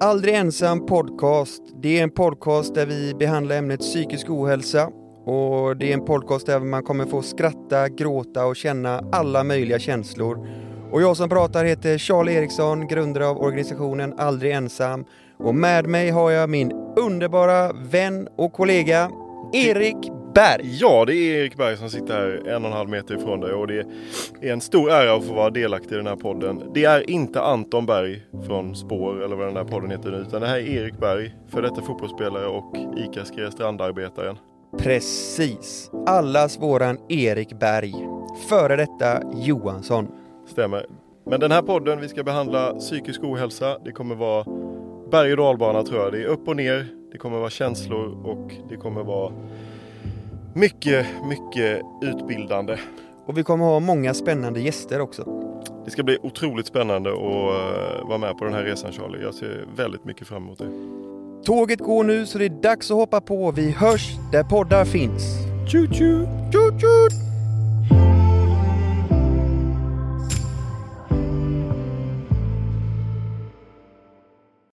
[0.00, 1.62] Aldrig ensam podcast.
[1.82, 4.86] Det är en podcast där vi behandlar ämnet psykisk ohälsa
[5.24, 9.78] och det är en podcast där man kommer få skratta, gråta och känna alla möjliga
[9.78, 10.48] känslor.
[10.92, 15.04] Och jag som pratar heter Charlie Eriksson, grundare av organisationen Aldrig ensam
[15.38, 19.10] och med mig har jag min underbara vän och kollega
[19.52, 20.78] Erik Berg.
[20.80, 23.52] Ja, det är Erik Berg som sitter här en och en halv meter ifrån dig
[23.52, 23.78] och det
[24.40, 26.62] är en stor ära att få vara delaktig i den här podden.
[26.74, 30.40] Det är inte Anton Berg från Spår eller vad den här podden heter nu, utan
[30.40, 34.36] det här är Erik Berg, för detta fotbollsspelare och ICA Skrea Strandarbetaren.
[34.78, 35.90] Precis.
[36.06, 37.94] Allas våran Erik Berg.
[38.48, 40.08] Före detta Johansson.
[40.46, 40.86] Stämmer.
[41.26, 43.78] Men den här podden, vi ska behandla psykisk ohälsa.
[43.84, 44.44] Det kommer vara
[45.10, 46.12] berg och dalbana tror jag.
[46.12, 49.32] Det är upp och ner, det kommer vara känslor och det kommer vara
[50.56, 52.78] mycket, mycket utbildande.
[53.26, 55.24] Och vi kommer ha många spännande gäster också.
[55.84, 59.22] Det ska bli otroligt spännande att uh, vara med på den här resan Charlie.
[59.22, 60.68] Jag ser väldigt mycket fram emot det.
[61.44, 63.50] Tåget går nu så det är dags att hoppa på.
[63.50, 65.22] Vi hörs där poddar finns.
[65.72, 66.26] Tju tju!
[66.52, 67.25] Tju tju!